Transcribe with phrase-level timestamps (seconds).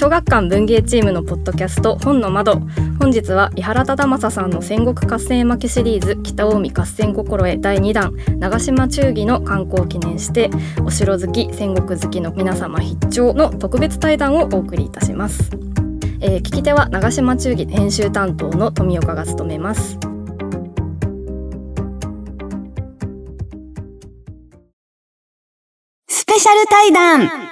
[0.00, 2.58] 小学館文芸チームのポッドキャスト本の窓。
[2.98, 10.48] 本日は伊原忠正さんの戦国合戦絵巻シリーズ北近江合戦心得第2弾長島忠義の観光を記念して
[10.86, 15.50] お城好き戦国好きの皆様必聴の特別対談をお送りいたします、
[16.22, 19.98] えー、聞き手は長島忠義編集担当の富岡が務めます。
[26.08, 27.49] スペシャル対談。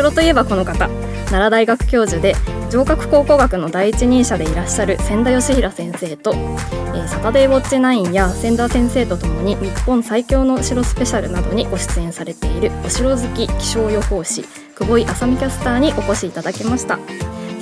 [0.00, 0.88] 城といえばこの方。
[1.30, 2.34] 奈良大学教授で
[2.70, 14.42] 城郭考古学の第一人者でいらっしゃる千田義弘先生と、えー、サタデーウォッチ9や千田先生とともに日本最強の城スペシャルなどにご出演されているお城好き気象予報士
[14.74, 16.98] 久保井麻美キャスターにお越しいただきました。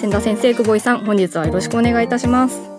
[0.00, 2.77] 千田先生久保井さん本日はよろしくお願いいたします。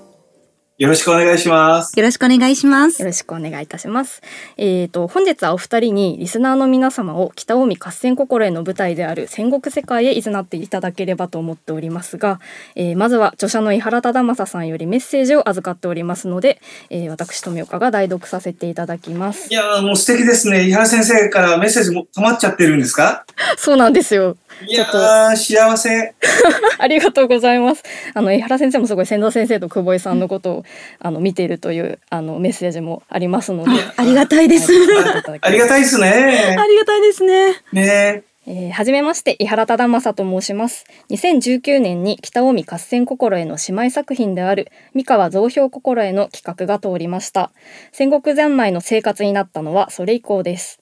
[0.79, 1.91] よろしくお願いします。
[1.99, 3.01] よろしくお願いします。
[3.01, 4.21] よろしくお願いいたします。
[4.55, 12.39] えっ、ー、と本日はお二人にリスナーの皆様を北近江合戦心への舞台である戦国世界へ誘っていただければと思っておりますが、
[12.75, 19.51] えー、まずは著者の井原忠正さんよりメッセージを預かっておりますので、えー、私富岡が代読させていただきます。
[19.51, 20.65] いやもう素敵ですね。
[20.65, 23.25] 井原先生からメッセージも溜まっちゃってるんですか？
[23.59, 24.37] そうなんですよ。
[24.67, 26.13] いやー幸せ。
[26.77, 27.83] ありがとうございます。
[28.13, 30.63] あの江原先生もすごい千田先生と久保井さんのことを
[30.99, 33.71] あの見ているというあのメッセージもありますので。
[33.95, 34.71] ありがたいです、
[35.41, 36.07] ありがたいですね。
[36.59, 37.55] ありがたいですね。
[37.71, 38.23] ね。
[38.51, 40.85] えー、はじめまして井原忠正と申します。
[41.11, 47.51] 2019年に北近江合戦心への姉妹作品である三河増票心への企画が通りました。
[47.91, 50.78] 戦国三昧の生活になったのはそれ以降です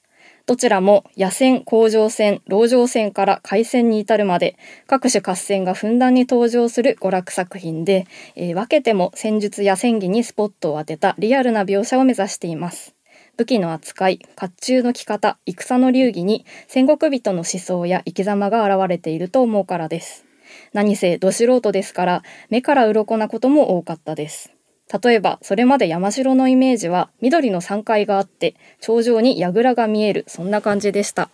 [0.48, 12.96] どちらも野戦、甲状腺、籠城戦から海戦に至るまで各種合戦がふんだんに登場する娯楽作品で、えー、分けても戦術や戦技にスポットを当てたリアルな描写を目指しています。
[13.36, 20.24] 武器の扱い、甲冑の着方、戦の流儀に戦国人の思想や生き様が現れていると思うからです。
[20.72, 24.57] 何せど素人ですから目から鱗なことも多かったです。
[24.92, 31.30] 例えばそれまで山城のイメージは緑の山階があって頂上に櫓が見えるそんな感じでした。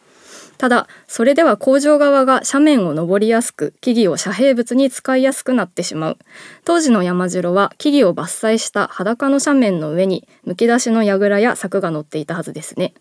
[0.57, 6.17] ただそれでは工場側が斜面を登りやすく木々を遮蔽物に使いやすくなってしまう。
[6.63, 12.93] 当時の山城は木々を伐採した裸の斜面の上にむき出しの櫓や柵が乗っていたはずですね。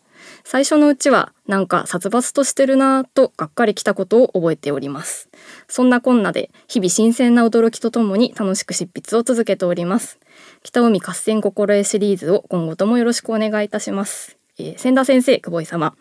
[0.44, 5.28] 最初のうちはなんか殺伐としてるなぁとがっかりきたことを覚えております。
[5.68, 10.18] そんなこんなで日々新鮮な驚きとともに楽しく執筆を続けております。
[10.64, 15.94] 北海合戦心得シリーズを今後ともよろしくお願いいたします、えー、千田先生久保井様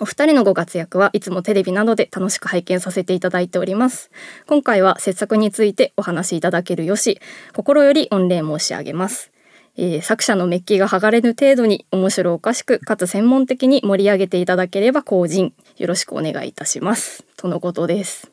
[0.00, 4.10] お二人のご活躍はいつもテレビなどで楽しく拝見させていただいております
[4.46, 7.18] 今回は切削についてお話しいただけるよし
[7.54, 9.32] 心より御礼申し上げます
[9.80, 18.32] えー、作者のメッキが剥がれぬ程度に面白おかしくかつ専門的に盛り上げていただければ後人よろしくお願いいたしますとのことです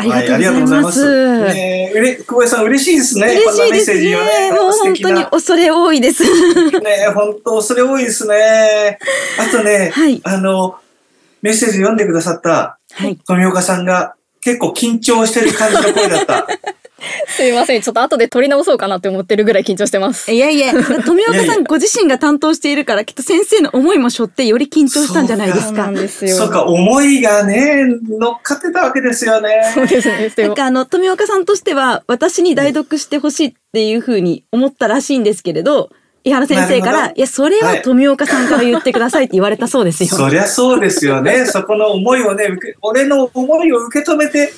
[0.00, 1.04] ありがとうございます。
[1.04, 3.26] はい、ねえ、久保井さん嬉しいですね。
[3.26, 4.10] 嬉しいですね。
[4.12, 6.22] ねもう本当に恐れ多いです。
[6.22, 8.98] ね、本当恐れ多いですね。
[9.40, 10.76] あとね、はい、あの
[11.42, 12.78] メッセージ読んでくださった
[13.26, 16.46] 富岡さんが結構緊張してる感じの声だった。
[17.28, 17.82] すいません。
[17.82, 20.32] ちょっと後で撮り直そうかなって思ってるぐらい緊張してます。
[20.32, 25.90] いやいや、富岡さんご自身が担当しているから、きっと先生の思いも背負ってより緊張したんじゃないですか。
[26.28, 29.70] そうか、思いがね、乗っかってたわけですよね。
[29.74, 30.32] そうですね。
[30.38, 35.90] なんかあの、富岡さんとしては、私に代読してほしいっていうふうに思ったらしいんですけれど、
[36.24, 40.08] 井原先生から、いや、それは富岡さんから言ってくださいって言われたそうですよ。
[40.10, 41.46] そりゃそうですよね。
[41.46, 42.48] そこの思いをね、
[42.82, 44.52] 俺の思いを受け止めて、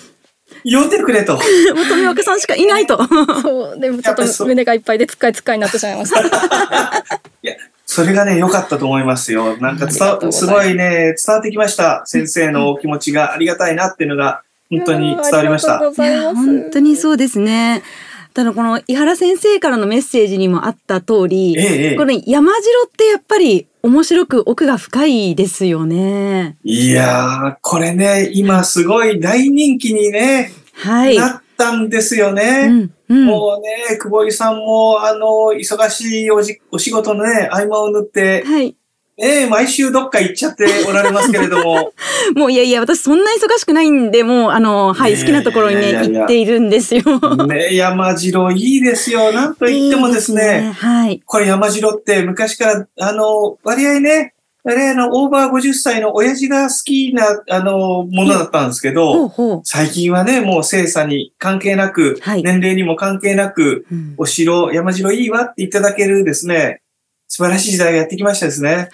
[0.65, 1.39] 呼んでくれと。
[1.89, 2.99] 富岡さんしかいないと。
[3.43, 6.21] そう、でもちょっと胸がいっぱいでつっかいつっかいになってしまいました。
[7.43, 7.55] いや、
[7.87, 9.57] それがね、良かったと思いますよ。
[9.59, 12.03] なんか伝わ、すごいね、伝わってきました。
[12.05, 15.79] 先生のお気持ちがありがたいなっていうのが、本当に伝わりました。
[15.79, 17.83] 本当にそうですね。
[18.33, 26.57] ただこの井原先生からのメッセージにもあった通り、ええ、これ山城ってやっぱり面白く奥が深いですよね。
[26.63, 32.69] いやこれね、今すごい大人気にね、はい、なったんですよね。
[32.69, 38.77] うんうん、もうね、久保井さんも、あの、忙しいおじお仕事のね、合間を縫って、はい。
[39.23, 41.93] ええ毎週どっか行っちゃっておられますけれども。
[42.35, 47.03] もういやいや、私そんな忙しくないんで、もう、あの、はい、好きなところにね、行っているんですよ。
[47.47, 49.33] ね山城いいですよ。
[49.33, 51.23] なんと言ってもですね、いいすねはい。
[51.25, 66.83] これ山城って昔から、あの、割合ね、あれ、あの、オーバー50歳の親父が好きな、あの、ものだったんですけど、ほうほう最近はね、もう精査に関係なく、はい、年齢にも関係なく、うん、お城、山城いいわっていただけるですね、
[67.31, 68.89] 素晴らしい時代がやってきましたですね。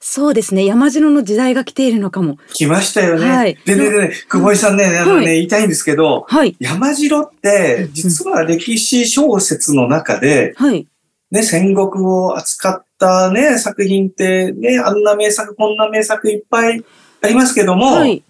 [0.00, 0.64] そうですね。
[0.64, 2.38] 山城の時代が来ているのかも。
[2.54, 3.26] 来ましたよね。
[3.28, 10.86] はい、でね、でね、久保井さんね、あのね、言いたいんですけど、はい、山城って、実は歴史小説の中で、はい、
[11.30, 16.82] ね、戦国を扱ったね、作品ってね、あんな名作、こんな名作いっぱい
[17.20, 18.22] ありますけども、はい、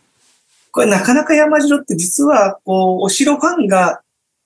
[0.72, 4.02] これなかなか山城って実は、こう、お城ファンが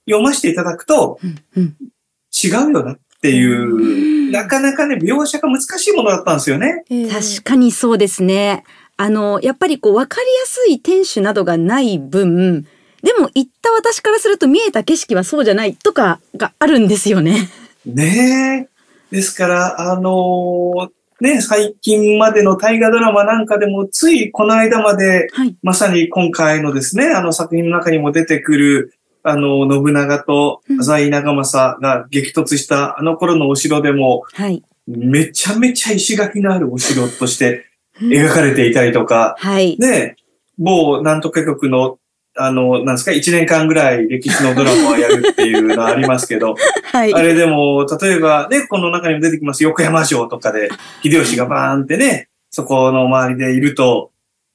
[0.06, 1.18] 読ませていただくと、
[1.56, 6.84] 違うよなっていう、なかなかね、描写が難しいものだったんですよね。
[7.10, 8.62] 確かにそうですね。
[8.96, 12.62] あの、やっぱりこう、わかりやすい天守などがない分、
[13.02, 17.48] でも行った私からすると見えた景色はそうじゃないとかがあるんですよね。
[17.86, 18.68] ね
[19.12, 19.16] え。
[19.16, 37.66] ですから、あのー、ね、最近までの大河ドラマなんかでも、ついこの間まで、はい、まさに今回のですね、あの作品の中にも出てくる、あの、信長と浅井長政が激突したあの頃のお城でも、はい、めちゃめちゃ石垣のあるお城として
[38.00, 40.16] 描かれていたりとか、はい、で、
[40.58, 41.98] 某なんとか局の
[42.40, 46.54] あの、なんですか、1年間ぐらい歴史のドラマをやるっていうのはありますけど、
[46.92, 50.70] はい、あれでも、例えばね、この中にも出てきます横山城とかで、
[51.02, 54.12] 秀吉がバーンってね、そこの周りでいると、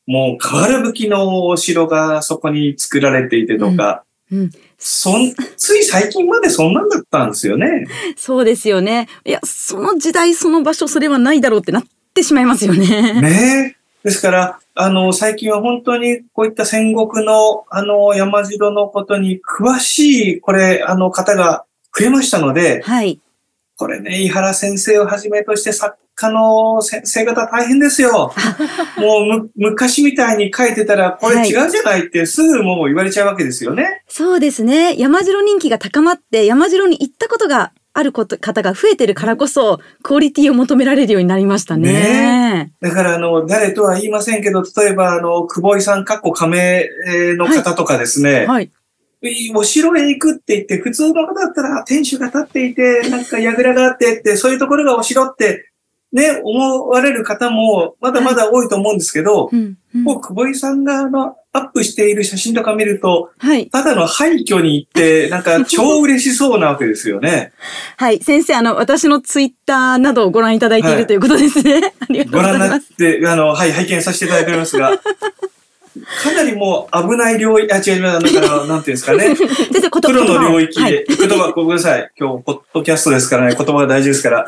[0.08, 3.74] もう、瓦吹きのお城がそこに作られていてとか、うん、
[4.34, 4.52] うん
[4.86, 7.86] そん、つい最近までそんなんだったんですよね。
[8.18, 9.08] そうですよね。
[9.24, 11.84] いや、その時代、その場所、それはないだろうってなっ
[12.14, 13.22] てしまいますよね。
[13.22, 21.64] ねですから、あの、最近は本当にこういった戦国の、あの、山城のことに詳しい、これ、あの、方が
[21.98, 23.22] 増えましたので、はい。
[23.78, 28.34] これね、井原先生をはじめとして作家の先生方大変ですよ。
[28.98, 33.84] もうむ、昔みたいに書いてたら、これ違うじゃないってすぐもう言われちゃうわけですよね。
[33.84, 34.96] はい、そうですね。
[34.98, 41.94] 山城人気が高まって、山城に行ったことがあること方が増えてるからこそ、クオリティを求められるようになりましたね。
[41.94, 46.88] ねだから、あの、誰とは言いませんけど、例えば、あの、久保井さん、かっこ加盟
[47.38, 48.46] の方とかですね。
[48.48, 48.72] はい。
[49.22, 55.73] はい、お城へ行くって言って、普通の方だったら、天守が立っていて、なんか櫓があってって、そういうところがお城って
[56.14, 67.52] ね、思われる方もまだまだ多いと思うんですけど、はいうんうん、もう久保井さんがあのアップしている写真とか見ると、はい、ただの廃墟に行って、なんか超嬉しそうなわけですよね。
[67.98, 71.94] はい、先生、あの、私のツイッターなどをご覧いただいている、はい、ということですね。
[72.00, 72.58] ありがとうございます。
[72.58, 75.00] ご覧になって、あの、はい、拝見させていただいておりますが、
[76.24, 78.34] かなりもう危ない領域、あ、違います。
[78.34, 79.36] だから、 なんていうんですかね。
[79.36, 82.12] プロの領域で、言葉、ごめんなさい。
[82.20, 84.46] 今日、ポッドキャストですからね、言葉が大事ですから。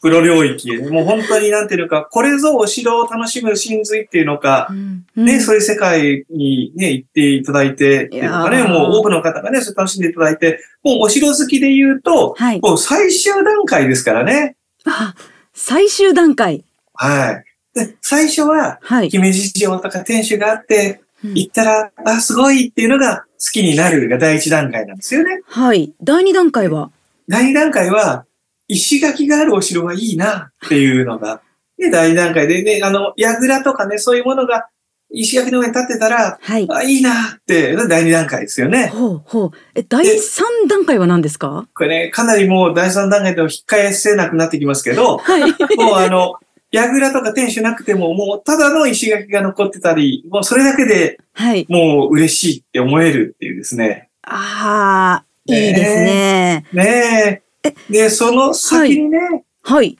[0.00, 14.56] プロ領域で、もう本当になんていうか、これぞお城を楽しむ真髄っていうのか、うんうん、ね、そういう世界にね、行っていただいて、っていうかね、もう多くの方がね、それ楽しんでいただいて、もうお城好きで言うと、はい、もう最終段階ですからね。
[14.86, 15.14] あ、
[15.52, 16.64] 最終段階。
[16.94, 17.49] はい。
[17.74, 18.78] で最初は、
[19.10, 25.40] 姫路城とか天守があって、行ったら、あ、すごいっていうのが好きになるが第一段階なんですよね。
[25.46, 25.92] はい。
[26.02, 26.90] 第二段階は？
[27.28, 28.24] 第二段階は、
[28.68, 31.42] 石垣があるお城はいいなっていうのが、
[31.78, 34.68] で、第二段階でね、あの、櫓とかね、そういうものが
[35.12, 38.88] 石垣の上に立ってたら、はい、あいいなって、第二段階ですよね。
[38.88, 39.50] ほうほう。
[39.74, 41.66] え、第三段階は何ですか？
[41.74, 45.42] これね、かなりもう第三段階でも引っ返せなくなってきますけど、はい、
[45.76, 46.34] もうあの、
[46.72, 51.66] 櫓とか天守なくても、もうただの石垣が残ってたり、もうそれだけで、はい。
[51.68, 54.08] もう嬉しいって思えるっていうですね。
[54.22, 56.64] ああ、いいですね。
[56.72, 57.74] ねえ。
[57.90, 59.18] で、その先にね、
[59.62, 59.98] はい。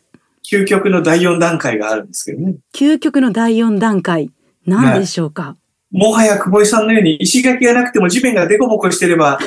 [0.49, 2.57] 究極の第4段階があるんですけどね。
[2.75, 4.31] 究極の第4段階、
[4.67, 5.57] 何でしょうか、
[5.93, 9.39] もはや久保井さんのように石垣がなくても地面がデコボコしてれば、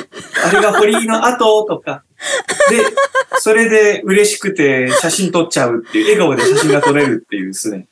[0.46, 2.04] あれが堀井の跡とか、
[2.70, 2.84] で、
[3.38, 7.86] それで嬉しくて写真撮っちゃうっていう、笑顔で写真が撮れるっていうですね。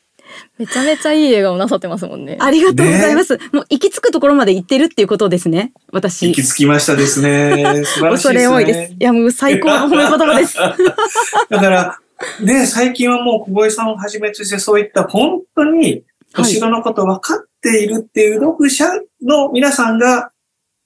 [0.59, 2.39] めちゃめちゃいい笑顔なさってますもんね。
[2.41, 3.37] ありがとうございます。
[3.37, 5.73] ね、もう行き着くところまで行ってるっていうことですね。
[5.93, 6.29] 私。
[6.29, 7.53] 行き着きましたですね。
[7.53, 8.11] 素晴らしいですね。
[8.11, 8.93] 恐れ多いです。
[8.93, 10.57] いや、もう最高の褒め言葉です。
[11.51, 11.99] だから、
[12.41, 16.05] ね、最近はもう久保井さんをはじめとしてそういった本当に
[16.39, 18.87] お城のこと分かっているっていう読者
[19.23, 20.31] の皆さんが、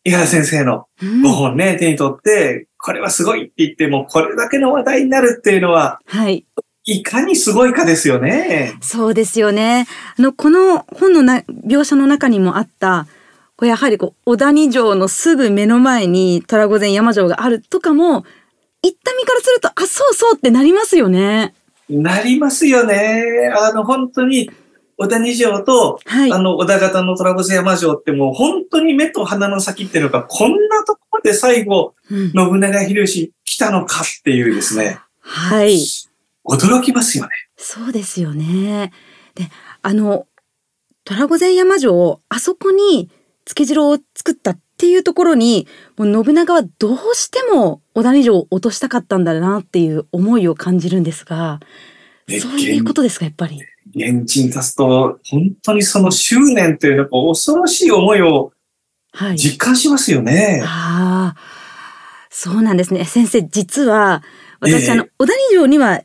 [0.05, 6.47] 井原先生の5本ね、手に取って、これはすごいって言っても、これだけの話題になるっていうのは、はい。
[6.85, 8.75] いかにすごいかですよね。
[8.81, 9.89] そうですよね。
[10.17, 13.09] あの、この本のな描写の中にもあった、
[13.57, 18.25] これやはりこう、小谷城のすぐ目の前に虎御前山城があるとかも、
[18.85, 21.55] 行った身からすると、あ、そうそうってなりますよね。
[21.91, 23.53] なりますよね。
[23.59, 24.49] あの、本当に、
[24.99, 34.99] 小谷城と、はい、あの、小田方の虎御前山城ってもう本当に目と鼻の先っていうのが、こんなところで最後、うん、信長秀吉来たのかっていうですね。
[35.21, 35.79] はい。
[36.47, 37.31] 驚きますよね。
[37.57, 38.93] そうですよね。
[39.35, 39.51] で、
[39.83, 40.27] あの、
[41.05, 43.11] 虎御前山城、あそこに
[43.45, 51.61] 付け城を作ったっていうところに、もう信長はどうしても小谷城を落としたかったんだなっていう思いを感じるんですが、
[52.29, 53.61] そういうことですか、やっぱり。
[53.97, 58.53] 現地に立つと、本当にその執念というのは恐ろしい思いを
[59.37, 60.35] 実感しますよね。
[60.35, 61.37] はい、ああ、
[62.31, 63.05] そうなんですね。
[63.05, 64.23] 先生、実は、
[64.61, 66.03] 私、えー、あの、小谷城には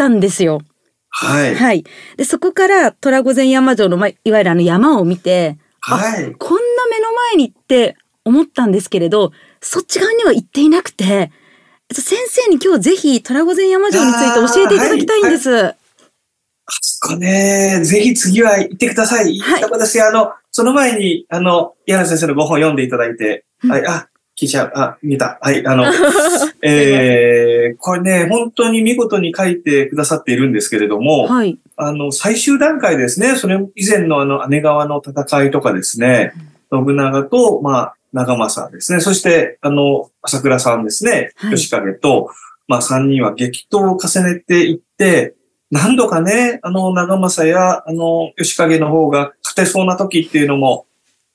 [0.00, 0.62] たんですよ。
[1.10, 1.54] はい。
[1.54, 1.84] はい。
[2.16, 6.32] で、そこから虎御前山城の、まいわゆるあの山を見て、はい。
[6.38, 11.30] こんな目の前にって思ったんですけれど、そっち側には行っていなくて、
[11.92, 15.74] 先生に今日ぜひ虎御前山城について教えていただきたいんです。
[16.80, 19.38] そこね、ぜひ次は行ってください。
[19.38, 19.62] はい。
[19.70, 24.08] 私、あの、その前に、あの、柳先生のご本読んでいただいて、うん、はい、あ、
[24.40, 24.72] 聞いちゃう。
[24.74, 25.38] あ、見た。
[25.42, 25.84] はい、あの、
[26.62, 31.58] えー、これね、本当に見事に書いてくださっているんですけれども、はい。
[31.76, 36.32] あの、最終段階ですね、それ以前のあの、姉川の戦いとかですね、
[36.72, 42.30] 信長と、まあ、長政ですね、そして、あの、朝倉さんですね、はい、吉影と、
[42.66, 45.34] まあ、三人は激闘を重ねていって、
[45.70, 50.86] 何度かね、あの、長政や、あの、吉影の方が勝てそうな時っていうのも、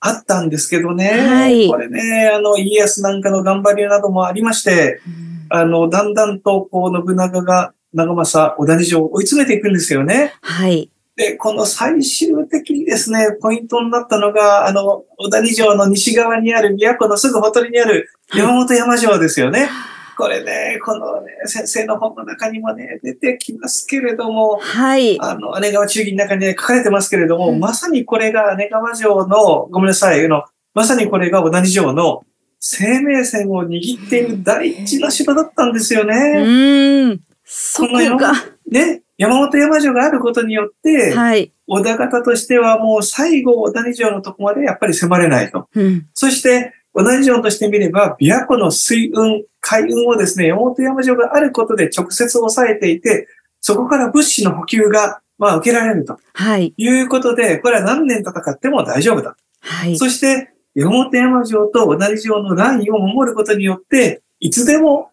[0.01, 10.33] あったんですけどね、はい、これね、あの、家康なんかの頑張りなどもありまして、うん、あの、だんだんと、こう、信長が長政、小谷城を追い詰めていくんですよね。
[10.41, 10.91] はい。
[11.15, 19.65] で、この最終的にですね、ポイントになったのが、あの、小谷城の西側にある都のすぐほとりにある山本山城ですよね。
[19.65, 25.19] はいこれね、このね、先生の本の中にもね、出てきますけれども、はい。
[25.19, 30.43] あの、姉川忠義の中にね、書かれてますけれども、うん、まさにこれが姉川城の、ごめんなさい、の、
[30.73, 32.23] まさにこれが小谷城の
[32.59, 36.15] 生命線を握っている第一の城だったんですよね。
[36.37, 37.21] うん。
[37.43, 38.33] そこが。
[38.71, 41.51] ね、山本山城があることによって、はい。
[41.67, 45.67] 小田方としてはもう最後小谷城のとこまでやっぱり迫れないと。
[45.75, 53.27] うん、そして、同じ城としてみれば、琵琶湖の水運、海運をですね、山本山城があることで直接抑えていて、
[53.59, 56.17] そこから物資の補給が、まあ、受けられると。
[56.33, 56.73] はい。
[56.77, 59.35] いうことで、これは何年戦っても大丈夫だ。
[59.59, 59.97] はい。
[59.97, 65.11] そして、山本山城と同じ城のラインを守ることによって、いつでも、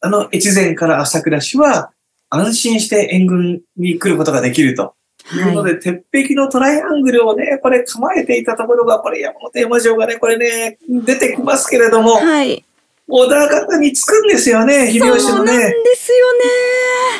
[0.00, 1.90] あの、越前から朝倉市は
[2.30, 4.94] 安心して援軍に来ることができると。
[5.32, 12.64] いうので、はい、鉄壁のトライアングルをね、これ構えていたところが、これ山本山城がね、これね、出てきますけれども、はい。
[13.06, 15.18] 小田方につくんですよね、秀吉のね。
[15.20, 15.56] そうなんで
[15.94, 16.40] すよね。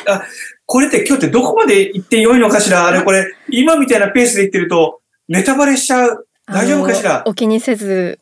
[0.07, 0.23] あ、
[0.65, 2.87] これって今日ってどこまで行ってよいのかしら？
[2.87, 6.27] あれこれ、今みたいなペースで行ってると、ネタバレしちゃう？
[6.47, 7.23] 大丈夫かしら？
[7.27, 8.19] お気にせず、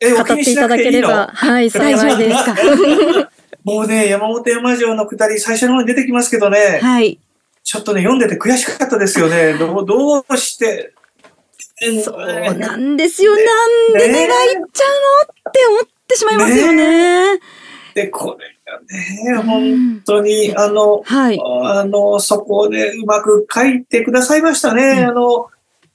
[0.00, 2.54] 語っていただければ、はい、 幸いですか。
[3.64, 6.78] もうね、山本山城の下り、最初の方に出てきますけどね。
[6.80, 7.18] はい。
[7.62, 9.54] ちょっとね、読んでて悔しかったですよね。
[9.54, 10.92] どう、どうして、
[12.04, 13.34] そうなんですよ。
[13.34, 13.44] なん
[13.94, 14.64] で願いっちゃうの？
[14.64, 17.34] って思ってしまいますよね。
[17.36, 17.40] ね
[17.94, 24.82] で、これがね、本当に、あの、はい、あの、そこでうまく書いてくださいましたね。
[24.82, 25.48] うん、あの、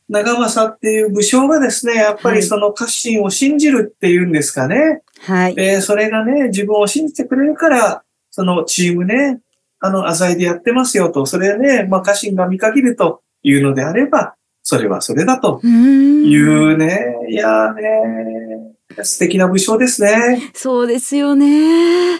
[0.09, 5.01] 長政っていう武将がですね、やっぱりその家臣を信じるっていうんですかね。
[5.21, 5.55] はい。
[5.55, 9.39] で、それがね、自分を信じてくれるから、そのチームね、
[9.85, 15.61] あの、浅井でやってますよと、それね、まあ、家臣が見限るというのであれば、それはそれだと。
[15.63, 18.73] いうね、いやね、
[19.03, 20.51] 素敵な武将ですね。
[20.53, 22.17] そうですよね。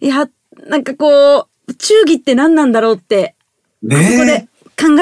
[0.00, 0.28] いや、
[0.68, 3.34] なんかこう、忠義って何なんだろうって、
[3.82, 4.49] ね、ここで考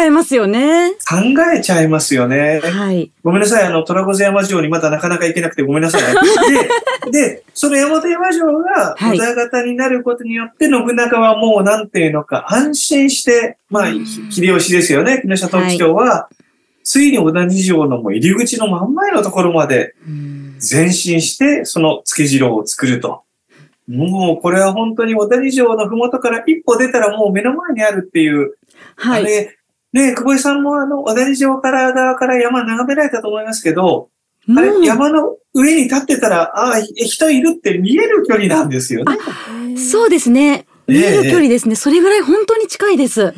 [0.05, 0.93] えますよね。
[1.09, 1.17] 考
[1.55, 2.61] えちゃいますよね。
[2.61, 3.11] はい。
[3.23, 3.65] ごめんなさい。
[3.65, 6.03] あの、虎子山城にまだなかなか行けなくてごめんなさい。
[7.11, 13.87] で、で、その山本山城が小田型になることによって、信長はもうなんていうのか、安心して、まあ、
[14.31, 15.21] 秀吉ですよね。
[15.23, 16.37] 木下東吉町は、はい、
[16.85, 19.95] ついに小田二条のもう入り口の真ん前のところまで
[20.71, 23.23] 前進して、その付け城を作ると。
[23.89, 28.55] もう、これは本当に小田二条のふもとから一歩出たらもう目の前にあるっていう、
[28.97, 29.23] はい。
[29.23, 29.58] あれ、
[29.93, 34.11] ね久保井さんもあの、小谷城から側から山眺められたと思いますけど、
[34.57, 39.17] あれ、山の上に立ってたら、ああ、人いるって見える距離なんですよね。
[39.77, 40.67] そうですね。
[40.87, 41.75] 見える距離ですね。
[41.75, 43.33] それぐらい本当に近いです。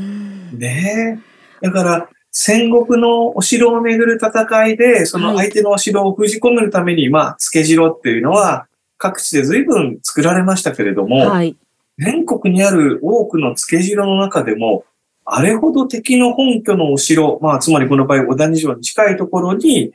[0.57, 1.19] ね
[1.63, 1.67] え。
[1.67, 8.67] だから、戦国のお城をめぐる戦いで、その相手のお城を封じ込めるために、はい、まあ、付け城っていうのは、
[8.97, 11.57] 各地で随分作られましたけれども、はい、
[11.99, 14.85] 全国にある多くの付け城の中でも、
[15.25, 19.93] あれほど敵の本拠のお城、まあ、つまりこの場合、小谷城に近いところに、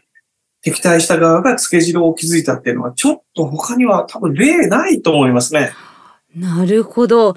[0.61, 5.73] 敵対した側が付け城を築いたっていうのは、ちょっと他には多分例ないと思いますね。
[6.35, 7.35] なるほど。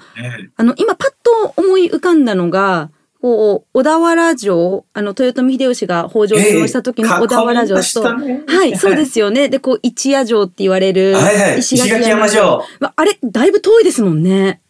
[0.55, 2.89] あの、今パッと思い浮かんだのが、
[3.21, 9.49] こう、小田原城、あの、豊臣秀吉が北条をした時の小田原城と、ね、はい、そうですよね。
[9.49, 11.15] で、こう、一夜城って言われる、
[11.57, 12.63] 石垣山城。
[12.79, 14.61] あれ、だいぶ遠いですもんね。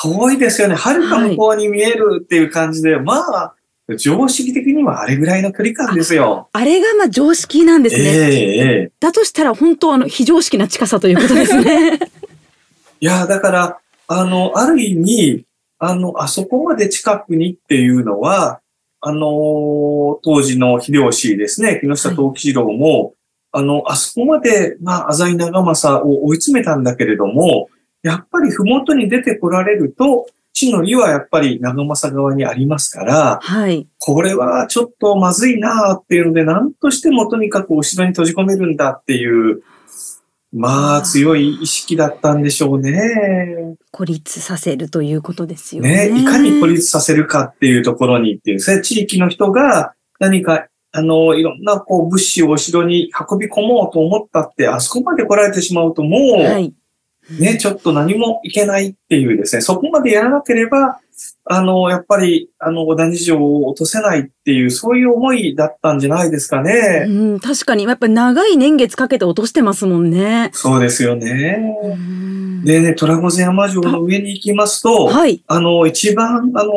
[0.00, 0.74] 遠いですよね。
[0.74, 3.54] はるか向こうに見えるっていう感じで、はい、まあ、
[3.96, 6.48] 常識的にはあれぐらいの距離感ですよ。
[6.52, 8.02] あれがまあ常識なんですね。
[8.04, 11.98] えー、だとしたら本当あの非常識な近さということですね。
[13.00, 15.44] いや、だから、あの、ある意味、
[15.78, 18.60] あの、あそこまで近くにっていうのは、
[19.00, 23.12] あの、当時の秀吉ですね、木下藤吉郎も、はい、
[23.52, 27.68] あの、あそこまで、まあ、浅井長政を追い詰めたんだけれども、
[28.02, 33.86] やっぱり麓に出てこられると、地の利はやっぱり長政側にありますから、はい。
[33.98, 39.62] これはちょっとまずいなっていうので、何としてもとにかくお城に閉じ込めるんだっていう、
[40.54, 43.76] まあ強い意識だったんでしょうね。
[43.90, 46.10] 孤立させるということですよね。
[46.10, 56.74] ね、いかに孤立させるかっていうところにっていうですね、地域の人が何かあの、いろんなこう物資をお城に運び込もうと思ったって、あそこまで来られてしまうともう、はい、
[57.40, 60.98] ね、ちょっと何もいけないっていうですね、そこまでやらなければ、
[61.44, 67.04] あの、やっぱり、あの、小谷城を落とせないっていう、そういう思いだったんじゃないですかね。
[67.08, 70.50] うん、確かに、やっぱり長い年月かけて落としてますもんね。
[70.52, 71.76] そうですよね。
[72.64, 75.42] でね、虎御前山城の上に行きますと、はい。
[75.46, 76.72] あの、一番、あの、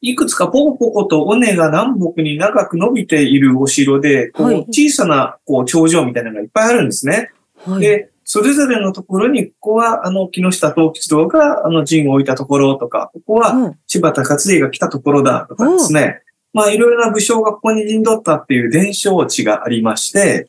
[0.00, 7.30] いくつかポコポコと尾根が南北に長く伸びているお城で、こう、小さな、こう、頂上みたいなのがいっぱいあるんですね。
[7.64, 7.80] はい。
[7.80, 16.20] で、それぞれのところに、ここは、あの、木下東吉郎が、あの、陣を置いたところとか、ここは、柴田勝家が来たところだとかですね。
[16.52, 20.48] まあ、いろいろな武将がここに陣取ったっていう伝承地がありまして、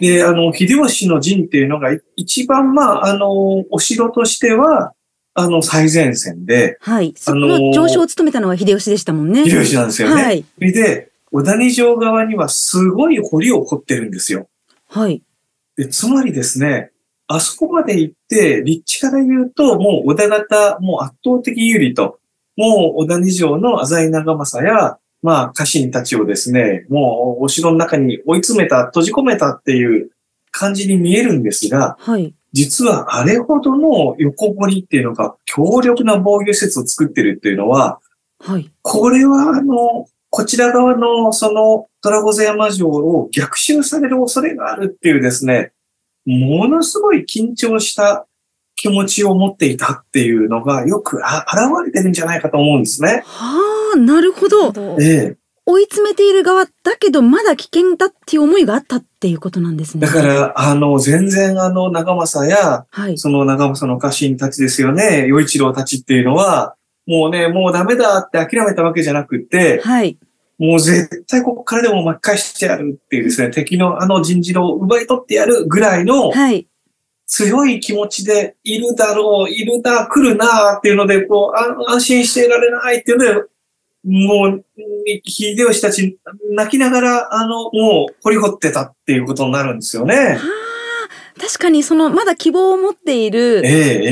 [0.00, 3.30] で、あの、秀吉の陣っていうのが、一番、まあ、あの、
[3.70, 4.94] お城としては、
[5.34, 6.78] あの、最前線で。
[6.80, 7.14] はい。
[7.16, 9.44] その上昇を務めたのは秀吉でしたもんね。
[9.48, 10.22] 秀吉なんですよね。
[10.22, 10.44] はい。
[10.60, 14.48] で、小谷城側にはすごい堀を掘ってるんですよ。
[14.88, 15.22] はい。
[15.76, 16.91] で、つまりですね、
[17.34, 22.18] あそこまで行って、立地から言うと、もう小田型、もう圧倒的有利と、
[22.56, 30.10] もう小田二条の浅井長政や、まあ家臣たちをですね、もうお城の中に追い詰めた、閉じ込めたっていう
[30.50, 38.00] 感じに見えるんですが、はい、実はあれほどの横堀っていうのが強力な防御施設を作ってるっていうのは、
[38.38, 45.72] はい、これはあの、こちら側のそのトラゴゼ山城を逆襲される恐れがあるっていうですね、
[46.26, 48.26] ものすごい緊張した
[48.76, 53.22] 気持ちを持っていたっていうのがよくあ現れてるんじゃないかと思うんですね。
[53.24, 54.72] はあ、なるほど。
[55.00, 55.36] ええ。
[55.64, 60.04] 追い詰めている側だけどまだ危険だっていう思いがあったっていうことなんですね。
[60.04, 66.74] だから、あの、全然あの、長政や、はい、その長政の家臣たちですよね、与一郎たちっていうのは、
[67.06, 70.18] もうね、もうダメだって諦めたわけじゃなくて、はい。
[70.62, 76.30] もう絶対ここからでも巻き返してやるっていうですね、敵のあの人事を奪い取ってやるぐらいの、
[77.26, 83.34] 強い気持ちでいるだろう、いるな、来るなっていうので、こう、安心していられないっていうので、
[84.04, 84.64] もう、
[85.26, 86.16] 秀吉たち
[86.52, 90.38] 泣きながら、あの、もう掘り掘ってたっていうことになるんですよね。
[91.40, 93.62] 確かにそのまだ希望を持っている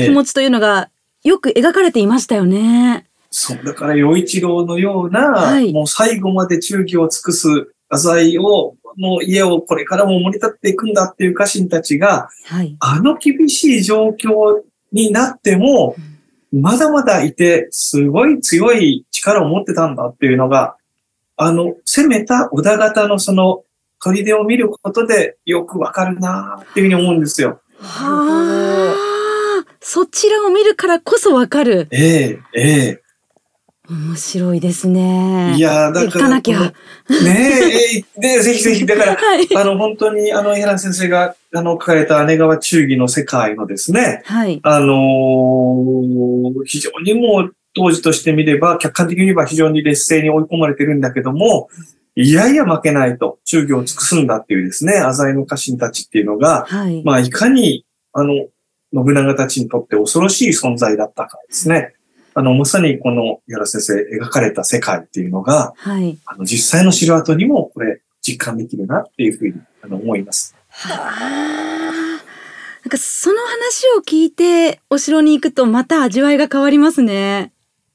[0.03, 0.89] 気持ちというのが
[1.23, 3.07] よく描かれていましたよね。
[3.31, 15.95] そう、だから、洋一郎のような、はい、もう最後まで忠義を尽くす浅井を、の家をこれからも盛り立っていくんだっていう家臣たちが、はい、あの厳しい状況になっても、
[16.51, 20.75] まだまだいて、すごい強い力を持ってたんだっていうのが、
[21.37, 23.63] あの、攻めた小田型のその
[23.99, 27.61] 砦を見ることでよくわかるなっていうふうに思うんですよ。
[27.79, 28.93] は
[29.63, 31.87] あ、そちらを見るからこそわかる。
[31.91, 33.00] ええええ
[33.91, 35.53] 面白いですね。
[35.57, 36.05] いやだから。
[36.05, 36.59] 行かなきゃ。
[36.61, 36.73] ね
[38.15, 44.61] え、で、ぜひぜひ、 だから、はい、あの、本当に、あの、平先生が、あの、書かれた姉川忠義の世界のですね、はい。
[44.63, 51.67] あのー、非常にもう、当時としてみれば、客観的に言えば非常に劣勢に追い込まれてるんだけども、
[52.15, 58.33] いやいや負けないと、忠義を尽くすんだっていうですね、浅井の家臣たちっていうのが、はい、まあ、いかに、あの、
[58.93, 61.93] 信長たちにとって恐ろしい存在だったかですね。
[62.33, 70.55] あの、まさにこの、矢原先生描かれた世界っていうのが、はい、あの、実際の城跡にも、これ、実感できるなっていうふうに、あの、思います。
[70.69, 71.91] はあ。
[72.83, 77.51] なんか、その話を聞いて、お城に行くと、また味わいが変わりますね。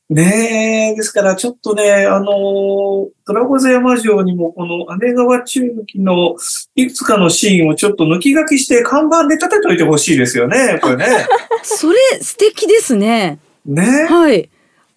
[0.08, 6.36] ねえ、ですからちょっとね、あの、トラゴゼ山城にもこの姉川中期の
[6.76, 11.06] いくつかのシーンをちょっと抜き書きして看板で立てといてほしいですよね、これね。
[11.64, 13.40] それ素敵ですね。
[13.66, 14.06] ね。
[14.08, 14.48] はい。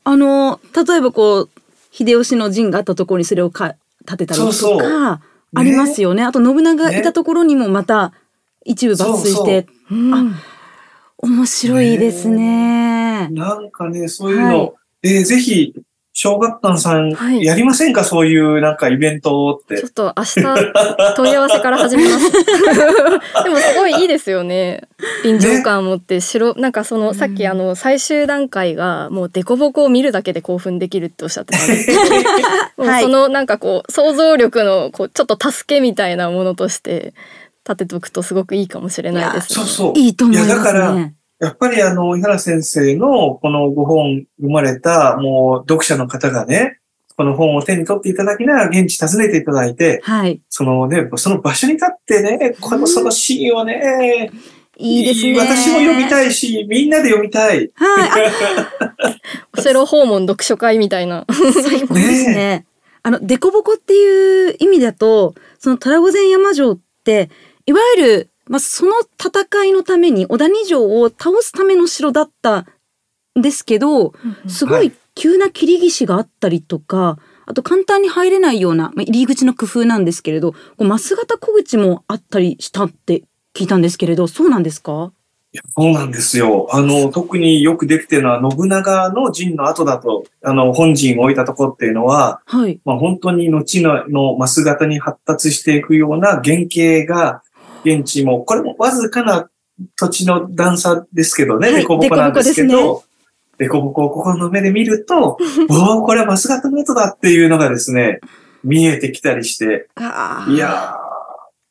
[0.04, 1.50] あの、例えばこう、
[1.92, 5.20] 秀吉の陣があったところにそれをか立てたりとか、そうそう。
[5.56, 6.24] ありますよね。
[6.24, 8.14] あと信長がいたところにもまた
[8.66, 9.68] 一部抜粋して。
[9.68, 9.98] そうそう。
[9.98, 10.36] うん、
[11.18, 13.28] 面白いですね。
[13.30, 14.74] なんかね、そういうの、はい。
[15.04, 15.74] えー、ぜひ、
[16.14, 19.78] 小学館さん、やりませんか、はい、そういうなんかイベントって。
[19.78, 20.34] ちょっと明日、
[21.16, 22.32] 問い合わせから始めます。
[23.44, 24.82] でもすごいいいですよね。
[25.24, 32.00] 臨場感を持って白、ね、なんかその、さっきあの、最終段階がもうデコボコを見るだけで興奮できるっておっしゃってたんですけど、
[33.02, 37.14] そのなんかこう、想像力のこう、ちょっと助けみたいなものとして、
[37.66, 40.00] 立てとくとすごくいいかもしれないです、ね、そうそう。
[40.00, 40.54] いいと思います、ね。
[40.54, 46.80] いや、だから、やっぱりあの、井原先生のこのご本生まれた、もう読者の方がね、
[47.16, 50.42] この本を手に取っていただきながら現地訪ねていただいて、はい。
[50.50, 54.32] そのね、その場所に立ってね、このそのシーンをね、
[54.78, 55.38] いいですね。
[55.38, 57.70] 私も読みたいし、みんなで読みたい。
[57.76, 58.32] はい。
[59.58, 61.26] オセロ訪問読書会みたいな。
[61.30, 62.66] 最高ですね。
[63.04, 67.30] あの、デコボコっていう意味だと、そのトラゴゼン山城って、
[67.66, 72.66] いわゆるまあ、その戦いのために織田二条を倒すための城だった
[73.38, 74.14] んですけど、
[74.48, 83.24] すごい急な切り岸があったりとか、あと簡単に入れないような、まあ、入り口の工夫なんですけれど、こう増型小口もあったりしたって
[83.56, 85.14] 聞いたんですけれど、そうなんですか？
[85.52, 86.68] いやそうなんですよ。
[86.72, 92.80] あの、特によくできてるのは、信長の陣の後だと、あの、本陣を置いたところっていうのは、はい。
[92.86, 97.42] まあ、本当に後のの増型に発達していくような原型が、
[97.84, 99.50] 現地も、これもわずかな
[99.96, 103.04] 土地の段差ですけどね、はい、なんですけど、
[103.58, 105.38] デコボコを心の目で見ると、
[105.70, 108.20] おお、これはマスガットネットだっていうのがですね、
[108.64, 109.88] 見えてきたりして、
[110.50, 111.10] いやー、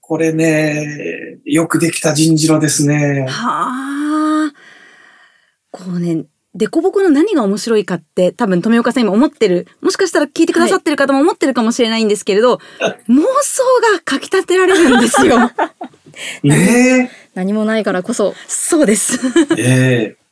[0.00, 3.26] これね、よくできた人事路ですね。
[3.28, 4.52] はあ。
[5.70, 6.24] こうね、
[6.58, 13.62] デコボコの何が面白いかって多分富岡さん今思ってるもしかしたら聞いてくださってる方も思ってるかもしれないんですけれど、はい、妄想
[13.94, 15.38] がかきたてられるんですよ。
[16.42, 18.34] ね 何もないからこそ。
[18.48, 19.20] そうです。
[19.56, 20.28] ええ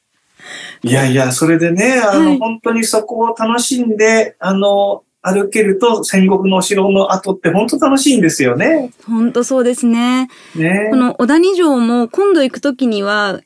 [0.83, 8.91] いやいや、それでね、あの、はい、本当にそこを楽しんで、あの、歩けると戦国のお城の後って本当楽しいんですよね。
[9.07, 10.29] 本当そうですね。
[10.55, 13.41] ねこの小谷城も今度行くときには、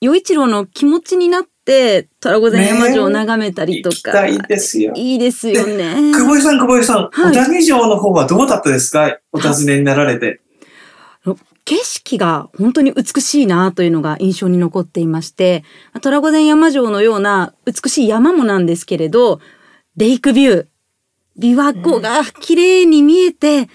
[0.00, 1.50] 与一郎の気持ちになって、
[2.20, 4.26] 虎御前山城を眺めたりとか。
[4.26, 4.92] いいですよ。
[4.94, 6.12] いいですよね。
[6.12, 9.18] 久保井さん、久保井さん、はい、小谷城の方はどうだったですか？
[9.32, 10.40] お尋ねになられて。
[11.64, 15.64] 景色が本当に美しいなというのが印象に残っていまして、
[16.00, 19.40] 虎御前山城のような美しい山もなんですけれど、
[19.96, 20.66] レイクビュー、
[21.36, 23.68] 琵琶湖が綺麗に見えて、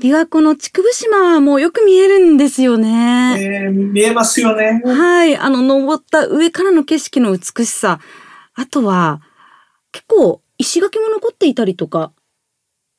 [0.00, 3.36] 琵琶湖の竹生島もよく見えるんですよね。
[3.40, 4.80] えー、見えますよね。
[4.84, 5.36] はい。
[5.36, 7.98] あの、登った上からの景色の美しさ。
[8.54, 9.20] あとは、
[9.90, 12.12] 結構石垣も残っていたりとか。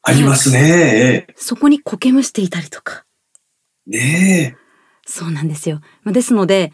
[0.01, 1.27] ありますね。
[1.37, 3.05] そこに苔むしていたりとか。
[3.87, 4.57] ねえ。
[5.05, 5.79] そうなんですよ。
[6.05, 6.73] ですので、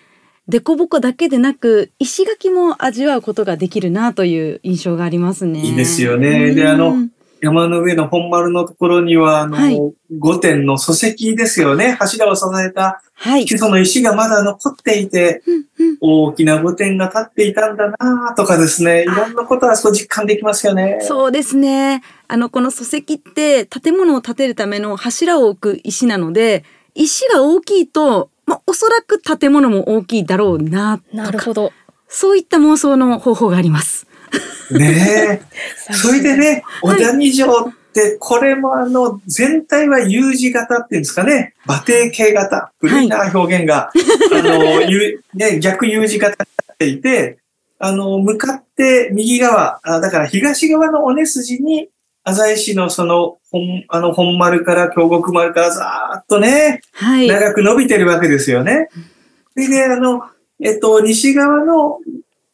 [0.50, 5.60] 凸凹だけでなく、石垣も味わうことができるなという印象がありますね。
[5.60, 6.56] いいですよね。
[6.56, 7.10] で、あの、
[7.45, 9.79] 山の上の本丸のところには、あの、はい、
[10.17, 11.91] 御殿の礎石ですよね。
[11.91, 13.03] 柱を支えた
[13.45, 15.43] 基礎の石がまだ残っていて、
[16.01, 20.99] 大きな御殿が建っていたんだなとかですね、いろんなことはそう実感できますよね。
[21.01, 22.01] そうですね。
[22.27, 26.63] あの、この礎石って建物を建てるための柱を置く石なので、
[26.95, 31.71] 石が大きいと、まあ、おそらく建物も大きいだろうななるほど。
[32.08, 34.05] そういった妄想の方法があります。
[34.72, 35.42] ねえ。
[35.94, 41.54] それでね、小田二条って、これもあの、全体は U 字型っていうんですかね。
[41.66, 42.72] 馬蹄形型。
[42.80, 43.76] 古いな表現が。
[43.76, 43.92] は
[44.38, 44.80] い、あの、
[45.34, 47.38] ね、逆 U 字型になっていて、
[47.80, 51.90] あの、向かって右側、あだから東側の尾根筋に
[52.24, 58.90] 浅井市のその、本、あの、本丸から京極丸からざーっとね、はい、長く伸びてるわけですよね。
[59.56, 60.24] で、ね、あの、
[60.60, 62.00] えっと、西側の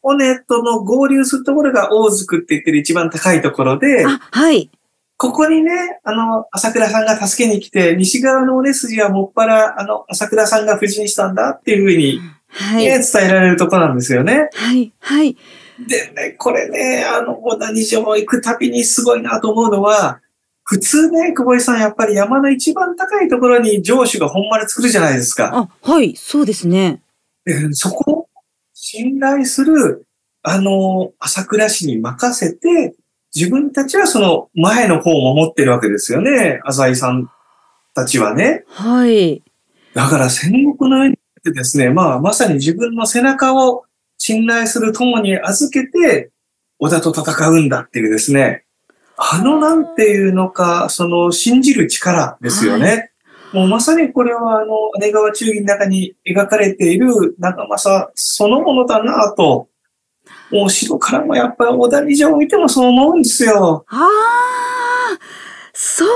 [0.03, 4.71] 尾根との合流するところが大津区って言ってる一番高いところで、はい。
[5.17, 5.71] ここにね、
[6.03, 14.49] あの、朝倉さんが助けに来て、西側のおね筋はもっぱら、あの、朝倉さんが夫人したんだっていうふうに、はい、伝えられるとこなんですよね。
[14.53, 15.37] はい、はい。
[15.87, 20.21] でね、これね、あの、小谷城行くたびにすごいなと思うのは、
[20.63, 25.51] 普通ね、久保井さん、やっぱり山の一番高いところに城主が本丸作るじゃないですか。
[25.53, 27.01] あ、はい、そうですね。
[27.73, 28.27] そこを
[28.93, 30.05] 信頼する、
[30.43, 32.93] あの、朝倉市に任せて、
[33.33, 36.59] 自分たちはその前の方を守ってるわけですよね。
[36.65, 37.31] 浅井さん
[37.95, 38.65] たちはね。
[38.67, 39.41] はい。
[39.93, 43.85] だから戦国の上にですね、まあまさに自分の背中を
[44.17, 46.31] 信頼する友に預けて、
[46.77, 48.65] 織田と戦うんだっていうですね。
[49.15, 52.87] あのなんていうのか、その信じる力ですよね。
[52.87, 53.10] はい、
[53.53, 59.67] もうまさにこれはあの、姉川忠義の中に描かれている長政そのものだなと
[60.53, 63.85] お城からもやっぱり小谷城を見てもそう思うんですよ。
[63.87, 65.19] ああ、
[65.73, 66.11] そうい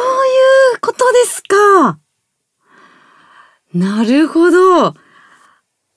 [0.75, 1.99] うことですか。
[3.73, 4.93] なるほど。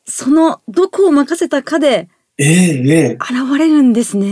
[0.05, 3.19] その、どこを任せたかで、ええええ。
[3.21, 4.29] 現れるんですね。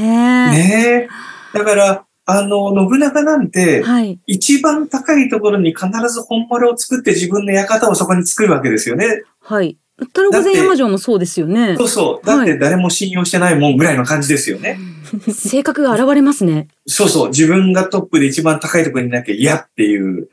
[0.51, 1.09] ね
[1.55, 1.59] え。
[1.59, 9.23] だから、あの、信長なんて、はい、一番高いところに必ず本丸を作って自分の館をそこに作るわけですよね。
[9.41, 9.79] はい。
[9.99, 11.77] 太郎御前山城もそうですよね。
[11.77, 12.27] そうそう。
[12.27, 14.79] だって誰も信用してないもんぐらいの感じですよね。
[15.25, 16.67] はい、性格が現れますね。
[16.87, 17.29] そうそう。
[17.29, 20.29] 自分がトップで一番高いところにいなきゃ嫌っていう。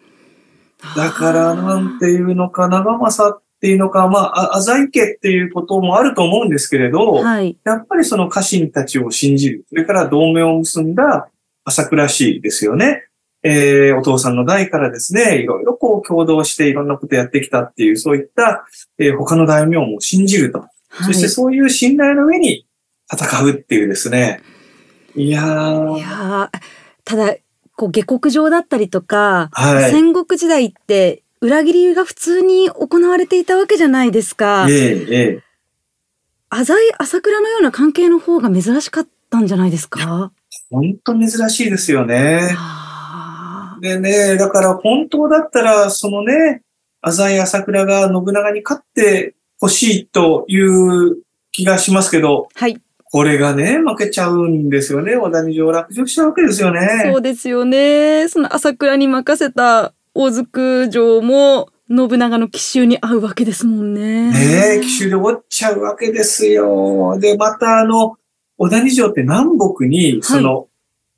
[0.97, 9.65] だから、なんていうのか、長政っていうのか、まあ、浅井家っていうこともあると思うんですけれど、はい、やっぱりその家臣たちを信じる。
[9.69, 11.29] それから同盟を結んだ
[11.65, 13.05] 朝倉氏ですよね。
[13.45, 18.65] えー、お父さんの代からですね、いろいろこう共同していろんなことやってきたっていう、そういった、
[18.97, 20.59] えー、他の大名も信じると。
[20.59, 20.69] は
[21.01, 22.65] い、そしてそういう信頼の上に
[23.11, 24.41] 戦うっていうですね。
[25.15, 25.97] いやー。
[25.97, 26.51] いや
[27.03, 27.35] ただ、
[27.75, 34.67] こう下克上だったりとか、はい、戦国時代って裏切りが普通に行われていたわけじゃないですか。
[34.69, 35.43] ええええ。
[36.49, 40.31] 浅井朝倉のような関係の方が珍しかったんじゃないですか？
[40.73, 42.49] 本当珍しいですよね。
[43.79, 46.63] でね、だから本当だったら、そのね、
[47.01, 51.17] 浅井朝倉が信長に勝ってほしいという
[51.51, 52.81] 気がしますけど、はい。
[53.03, 55.15] これがね、負けちゃうんですよね。
[55.15, 57.03] 小谷城落城しちゃうわけですよね。
[57.03, 58.27] そうですよね。
[58.29, 64.31] その朝倉に任せた大津城も、信長の奇襲に合うわけですもんね。
[64.31, 67.19] ねえ、奇襲で終わっちゃうわけですよ。
[67.19, 68.15] で、またあの、
[68.57, 70.67] 小谷城って南北に、その、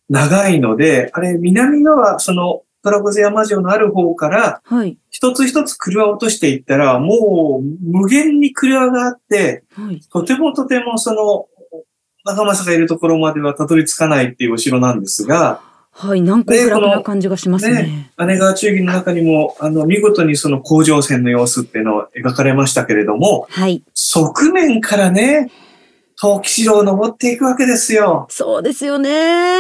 [0.10, 11.48] 長いので、はい、あれ、南側、その、虎越山城のある方から、はい、一つ一つ車を落としていったら、もう無限に車があって、はい、とてもとてもその、
[12.24, 17.84] 長政がいるところまではたどり着かないっていうお城なんですが、はい、なんか暗な感じがしますね。
[17.84, 23.82] ね姉川忠義の中にも、あの、見事にその甲状腺の様子っていうのを描かれましたけれども、はい。
[23.94, 25.52] 側面からね、
[26.20, 28.28] 陶器城を登っていくわけですよ。
[28.30, 29.60] そうですよね。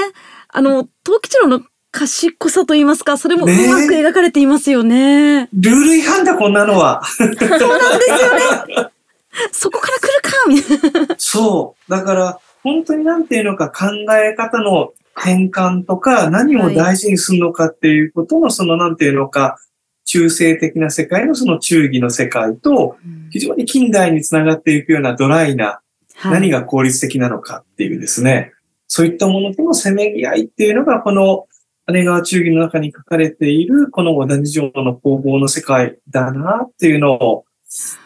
[0.49, 3.53] あの、陶器城の賢さと言いますか、それもうま
[3.87, 5.43] く描かれていますよね。
[5.43, 7.01] ねルール違反だ、こんなのは。
[7.07, 8.89] そうなんですよね。
[9.51, 11.15] そこから来るか、みたいな。
[11.17, 11.91] そう。
[11.91, 19.57] だから、本当になんていうのか考え方の転換とか、何を大事にするのかっていうことの、そのなんていうのか、
[20.05, 22.97] 中性的な世界のその忠義の世界と、
[23.31, 25.79] 非常に近代につながっていくようなドライな、
[26.23, 28.51] 何が効率的なのかっていうですね、
[28.87, 31.47] そういったものとのせめぎ合いっていうのが、この
[31.91, 37.45] 姉川忠義の中に書かれている、この小谷城の工房の世界だなっていうのを、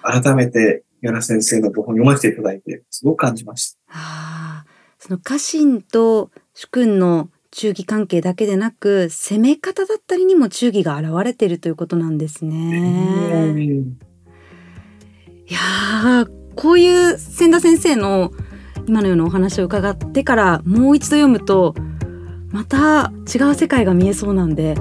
[0.02, 3.78] 改めて、矢田先生のご本読ませていただいて、すごく感じました。
[3.88, 4.66] はあ、
[4.98, 13.56] その家臣と主君の忠義関係だけでなく、攻め方だったりにも忠義が現れているということなんですね。
[15.48, 16.28] いや
[16.60, 18.34] こういう千田先生の
[18.86, 21.74] 今のようなお話を伺ってからもう一度読むと
[22.52, 24.76] また違う世界が見えそうなんで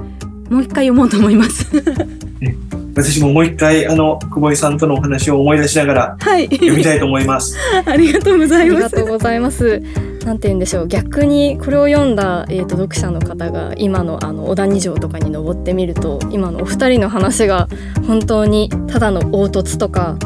[0.49, 1.67] もう一回読もうと思います
[2.95, 7.55] 私ももう一回あの久保井さんとのお話を思い出しながら読みたいと思います。
[7.85, 8.83] ありがとうございます。
[8.83, 9.81] ありがとうございます。
[10.25, 17.69] なんて言うんでしょう逆にこれを読んだ、えーと、読者の方が今のあの小谷城とかに登ってみると今のお二人の話が
[18.05, 20.17] 本当にただの凹凸とか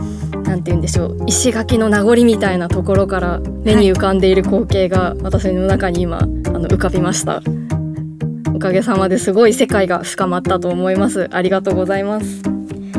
[0.53, 7.41] なんて言うんでしょう石垣の名残みたいなところから目に浮かんでいる光景が私の中に今、あの浮かびました
[8.53, 12.43] おかげさまですごい世界が深まったと思いますありがとうございます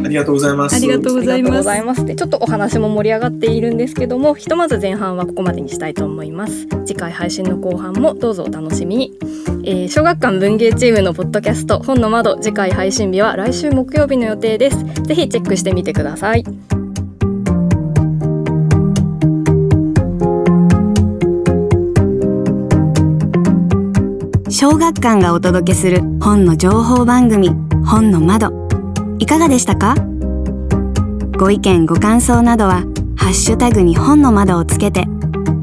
[0.05, 0.77] ありがとうございます。
[0.77, 2.05] ありがとうございます。
[2.05, 6.67] で、ちょっとお話も盛り上がっているんですけども、ひとまず前半はここまでにしたいと思います。
[6.85, 9.15] 次回配信の後半もどうぞお楽しみに。
[9.65, 14.85] えー、小学館文芸チームのポッドキャスト本の窓次回配信日は来週木曜日の予定です。
[15.05, 16.45] ぜひチェックしてみてください。
[24.57, 27.51] 小学館がお届けする本の情報番組
[27.85, 28.69] 本の窓。
[29.19, 29.97] いかがでしたか？
[31.37, 32.85] ご意見ご感想などは
[33.17, 35.07] ハッシュタグに本の窓をつけて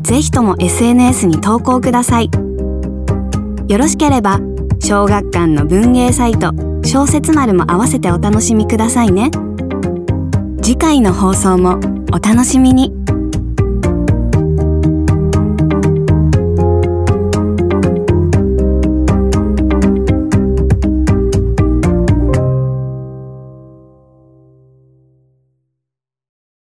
[0.01, 2.29] ぜひとも SNS に投稿ください。
[3.69, 4.41] よろしければ
[4.81, 6.51] 小学館の文芸サイト
[6.83, 9.31] 小説丸も合わせてお楽しみくださいね。
[10.61, 11.79] 次回の放送も
[12.11, 13.00] お楽しみに。